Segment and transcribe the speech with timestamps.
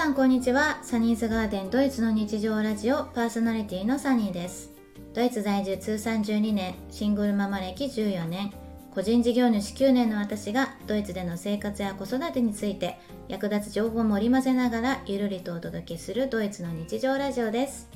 [0.00, 0.78] さんこんにちは。
[0.80, 4.72] サニーズガーデンドイツの日常ラジオパーソナリティのサニーです。
[5.12, 8.50] ドイツ在住通算12年シングルママ歴14年
[8.94, 12.98] 個人事業主9年の私がドイツでの生活や子育てについて
[13.28, 17.90] 役立つ情報を盛り混ぜながらゆるりとお届けするドイツの日常ラジオです。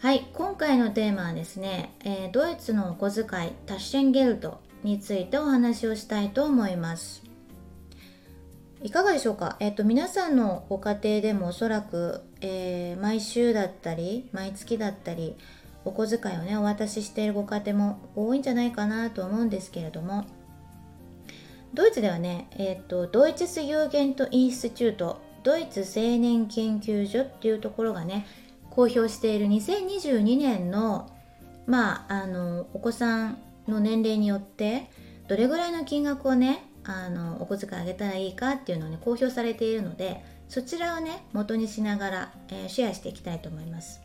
[0.00, 7.21] はい今回のテーマはですね、えー、ドイツのお小遣いタッシェンゲルトについてお話をしたいと思います。
[8.82, 15.36] いかがでしょうか、えっと、皆さんのご家庭でもおそらく、えー、毎週だったり毎月だったり
[15.84, 20.26] お小遣いをねお渡ししているご家庭も多いんじゃないかなと思うんですけれども
[21.74, 28.26] ドイツではね、えっと、 Deutsches Jugendinstitut ドイツ青年研究所っていうところがね
[28.70, 31.08] 公表している2022年の
[31.66, 33.38] まああのお子さん
[33.68, 34.90] の年齢によって
[35.28, 44.00] どれぐらいの金額をねあのお小遣いあげたらいいかっていうのをね公表されているのでそちらをね元にしながら、えー、シェアしていきたいと思います。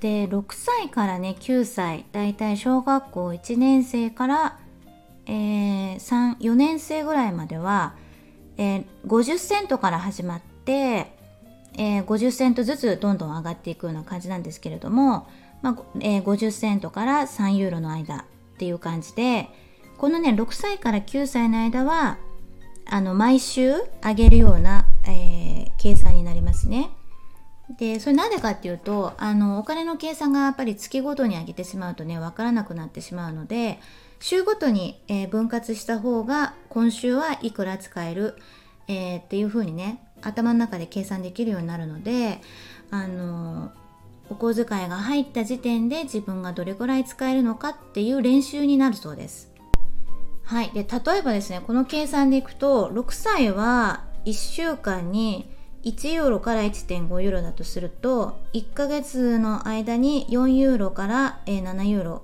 [0.00, 4.58] で6歳からね9歳だいたい小学校1年生から、
[5.26, 7.94] えー、4年生ぐらいまでは、
[8.56, 11.12] えー、50セントから始まって、
[11.76, 15.28] えー、50セントずつどんどん上がっていくような感じなんですけれども、
[15.60, 18.24] まあえー、50セントから3ユーロの間っ
[18.58, 19.50] ていう感じで、
[20.00, 22.16] このね6歳から9歳の間は
[22.86, 26.88] あの毎週あげるような、えー、計算になりますね。
[27.78, 33.78] でそれなんでかっていうとあのお金の計算がやっぱり月ごとに上げてしまうとね分からなくなってしまうので
[34.20, 38.36] 週ごとに、えー、分割した方が今週はいくら使える、
[38.88, 42.40] えー、っていう風にね頭の中で計算できるようになるので
[42.90, 43.70] あの
[44.30, 49.49] お小遣いが入った時点で自分がどれくらい使えるのかっていう練習になるそうです。
[50.50, 50.70] はい。
[50.72, 55.48] で、例えばですね、この計算でいくと、6歳は1週間に
[55.84, 62.22] 1ユーロから1.5ユーロだとすると、1ヶ月の間に4ユーロから7ユーロ、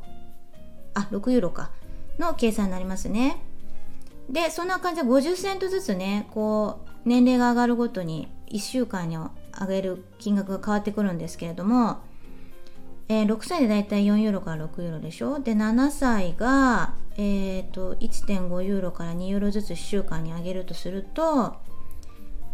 [0.94, 1.70] あ、6ユーロか、
[2.18, 3.44] の計算になりますね。
[4.28, 9.30] で、そんな感じで50セントずつね、こう、年齢が上がるごとに1週間に上
[9.68, 11.98] げる金額が変わってくるんですけれども、
[13.08, 15.38] えー、6歳でだいたい4ユーロから6ユーロでしょ？
[15.40, 21.56] で7歳が、えーと、1.5ユーロから2ユーロずつ1週間に上げるとすると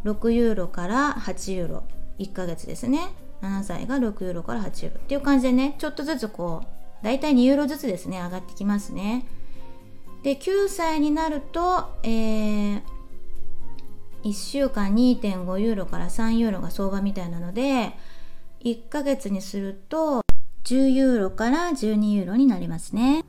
[0.04, 1.84] 6ユーロから8ユーロ。
[2.18, 3.08] 1ヶ月ですね。
[3.40, 5.00] 7歳が6ユーロから8ユーロ。
[5.00, 6.62] っていう感じでねちょっとずつこ
[7.02, 9.26] うだいたい2ユーロずつですね上がってきますね。
[10.22, 12.82] で9歳になると、えー、
[14.22, 17.92] 1週間2.5ユーロから3ユーロが相場みたいなので
[18.62, 20.21] 1ヶ月にすると
[20.72, 23.24] 10ユーロから12ユーロになりますね。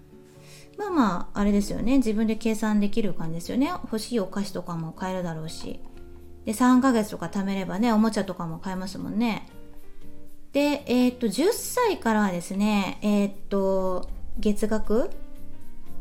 [0.78, 1.98] まあまあ、あれですよね。
[1.98, 3.68] 自分で計算できる感じですよね。
[3.68, 5.82] 欲しいお菓子とかも買えるだろうし。
[6.46, 9.50] で、3ヶ月とか貯めればね、おもちゃとかも買えますもんね。
[10.54, 15.12] で、えー、っと、10歳からはですね、えー、っと、月額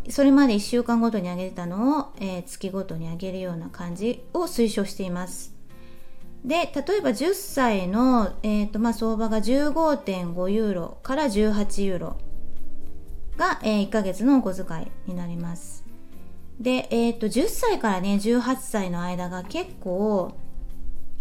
[0.09, 5.52] それまで1週間ごとに上げてたのを、えー、月ごとに上げるような感じを推奨しています。
[6.45, 12.17] で例えば10歳の、えーとまあ、相場が15.5ユーロから18ユーロ
[13.37, 15.85] が、えー、1ヶ月のお小遣いになります。
[16.61, 20.37] で、えーと、10歳からね18歳の間が結構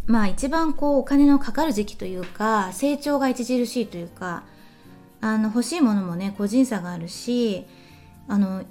[0.07, 4.43] まあ一番こうお金のかかる時期というか成長が著しいというか
[5.21, 7.65] あの欲しいものもね個人差があるし
[8.27, 8.63] あの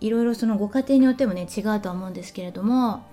[0.00, 3.04] いろいろそのご家庭によってもね違うとは思うんですけれども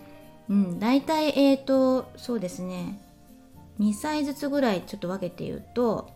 [0.52, 3.00] うん、大体えっ、ー、とそうですね。
[3.80, 6.12] 2歳ずつぐらいちょっと分けて言うと、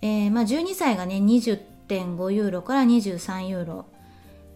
[0.00, 3.84] えー、まあ、12歳がね20.5ユーロから23ユーロ、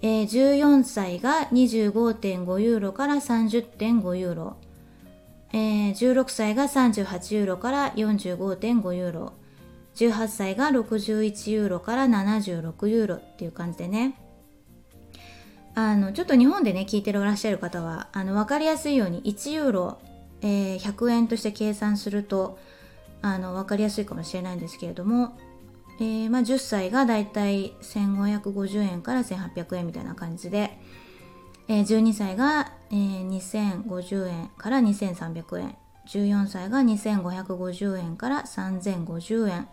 [0.00, 4.56] えー、14歳が25.5ユーロから30.5ユーロ、
[5.52, 9.32] えー、16歳が38ユーロから45.5ユーロ。
[9.94, 14.14] 18歳が61ユーロから76ユーロっていう感じでね。
[15.80, 20.00] あのちょっと日本でね聞いてらっしゃる方はあの分かりやすいように1ユーロ、
[20.40, 22.58] えー、100円として計算すると
[23.22, 25.38] あの分かりやすいかもしれないんですけれども、
[26.00, 30.76] えー、まあ、10歳がだいたい1550円から1800円みたいな感じで、
[31.68, 35.76] えー、12歳が、え2050円から2300円
[36.08, 39.68] 14歳が2550円から3050円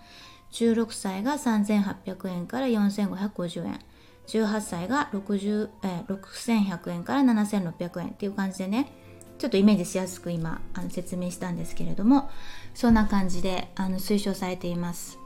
[0.51, 3.79] 16歳が3800円から4550円。
[4.27, 8.91] 18歳が60、えー、6100円から7600円っていう感じでね。
[9.37, 12.29] ちょっとイメージしやすく今あの説明したんですけれども
[12.73, 15.19] そんな感じであの推奨されています。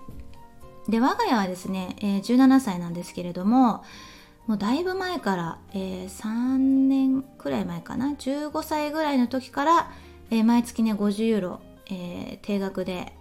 [0.87, 3.83] で我が家はですね、えー、17歳なんですけれども
[4.47, 9.91] もうだいぶ前から、えー、3年くらい前かな？15歳ぐらいの時から、
[10.31, 13.13] えー、毎月ね50ユーロえー、定額で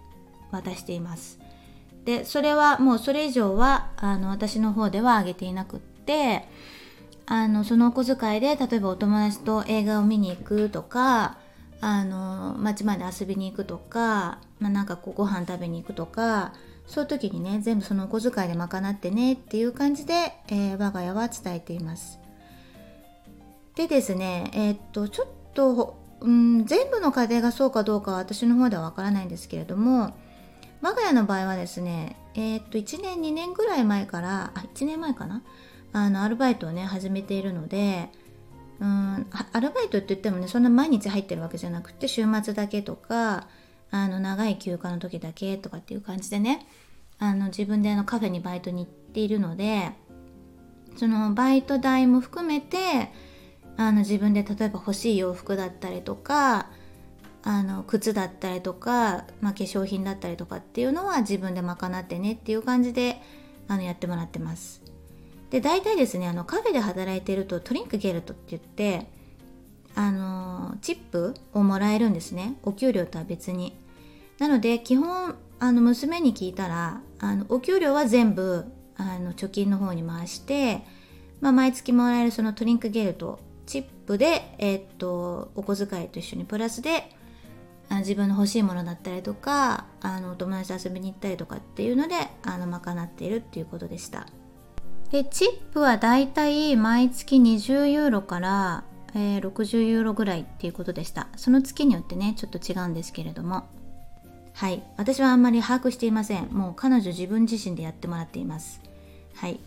[0.51, 1.39] 渡しています。
[2.05, 6.47] でそれはもうそれ以上はあの私の方ではあげていなくって
[7.25, 11.37] あのそのお小遣いで例えばお友達と映画を見に行くとか
[11.81, 16.53] あの街まで遊びに行くとか、まあ、なんかこうご飯食べに行くとか
[16.87, 22.19] そういう時にね全部そのお小遣いで賄ってねっていう感じで、えー、我が家は伝えています。
[23.75, 30.15] でですねえー、っとちょっと、うん、全部の家庭がそうかどうかは私の方ではわからないんですけれども
[30.81, 35.43] 我が家の場合はですねえー、っと1年2年ぐらい前からあ1年前かな？
[35.91, 38.09] あのアルバイトをね始めているので
[38.79, 43.47] うんアルバイトって言ってもねそんな毎日入ってるわけじゃなくて週末だけとか
[43.91, 46.65] あの長い休暇の時だけとかっていう感じでね
[47.17, 49.91] あの自分であのカフェにバイトに行っているので
[50.95, 53.11] そのバイト代も含めて
[53.77, 56.69] あの自分で例えば欲しい洋服だったりとか
[57.43, 63.21] あの靴だったりとか、まあ、化粧品だったりとかっていうのは自分で賄ってねっていう感じで
[63.67, 64.81] あのやってもらってます。
[65.49, 69.07] で大体ですねあのカフェで働いてるとトリンクゲルトって言って
[69.95, 73.75] あのチップをもらえるんですねお給料とは別に
[74.37, 78.65] なので基本あの娘に聞いたらあのお給料は全部
[78.95, 80.81] あの貯金の方に回して、
[81.41, 87.15] まあ、毎月もらえるそのトリンクゲルトチップで、えー、っとお小遣いと一緒にプラスで
[87.89, 94.27] あ自分の欲しいものだったりとかあのお友達と遊びに行ったりとかっていうのであの賄っているっていうことでした。
[95.11, 98.83] でチップはだいたい毎月20ユーロから、
[99.15, 101.27] えー、60ユーロぐらいっていうことでした。
[101.35, 103.67] その月によってねちょっと違うんですけれども。
[104.53, 104.83] はい。
[104.97, 106.49] 私はあんまり把握していません。
[106.51, 108.81] もう彼女自分自身でやってもらっています。
[109.33, 109.59] はい。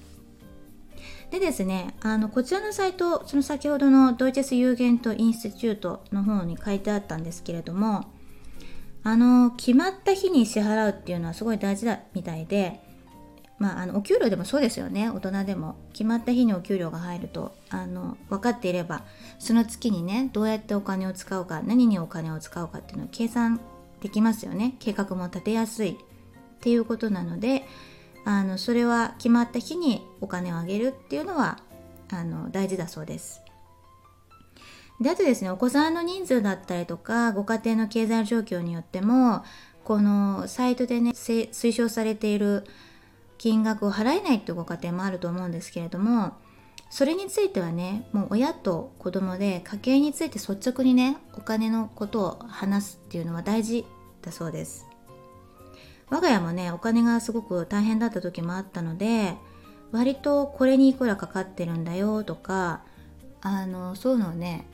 [1.32, 8.04] でですねあのこちらのサイトその先ほどの Deutsches Jugendinstitut の方に書いてあったんですけれども
[9.02, 12.80] あの決まった日に支払うっていうのはすごい大事だみたいで
[13.62, 15.08] まあ、あのお給料でもそうですよね。
[15.08, 15.76] 大人でも。
[15.92, 19.04] 決まった日にお給料が入るとあの分かっていれば
[19.38, 23.60] その月にねどうやってお金を使うか何にお金を使うかっていうのを計算
[24.00, 24.74] できますよね。
[24.80, 25.94] 計画も立てやすいっ
[26.60, 27.64] ていうことなので
[28.24, 31.58] あのそれは決まった日にお金をあげるっていうのは
[32.10, 33.42] あの大事だそうです。
[35.00, 39.42] であとですねお子さんの人数だったりとかご家庭の経済状況によっても
[39.84, 42.64] このサイトでね推奨されている
[43.38, 46.34] 金額を払えないっていうご家庭もあると思うんですけれども
[46.88, 53.84] それについてはねもう親と子供で家計について率直にねお金のことを話すっていうのは大事
[54.20, 54.86] だそうです
[56.12, 59.34] 我が家もねお金がすごく大変だった時もあったので
[59.92, 62.82] 割とこれにいくらかかってるんだよとか
[63.40, 64.66] あのそういうのをね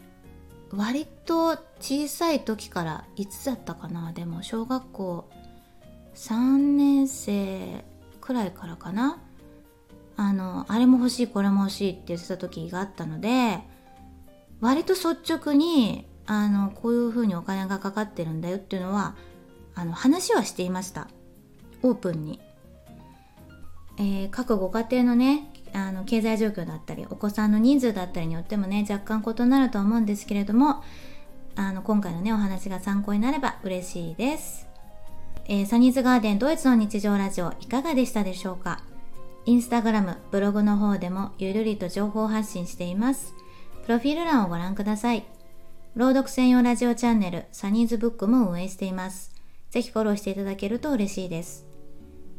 [0.73, 4.13] 割と小さい時からいつだったかな。
[4.13, 5.31] でも小学校
[6.15, 7.85] 3年生
[8.21, 9.23] くらいからかな。
[10.17, 13.61] あのあれも欲しいこれも欲しいって言ってた時があったので
[14.61, 19.15] 割と率直にあのこういうふうにお金がかかってるんだよっていうのは
[19.77, 21.09] あの話はしていました。
[21.83, 22.41] オープンに、
[23.99, 30.83] えー、各ご家庭のねあの経済状況だったりお子さんの人数だったりによってもね若干異なると思うんですけれども
[31.57, 34.67] あの今回のねお話が参考になれば嬉しいです
[35.51, 38.83] えー、サニーズガーデンドイツの日常ラジオいかがでしたでしょうか？
[39.47, 43.33] インスタグラム、ブログの方でもゆるりと情報発信しています。
[43.87, 45.25] プロフィール欄をご覧ください。
[45.97, 49.33] 朗読専用ラジオチャンネル、サニーズブックも運営しています。
[49.71, 51.65] ぜひフォローしていただけると嬉しいです。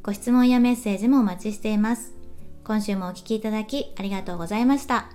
[0.01, 2.13] ご質問やメッセージもお待ちしています。
[2.63, 5.09] 今週もお聴きいただきありがとうございました。